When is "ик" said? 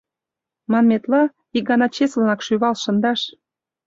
1.57-1.63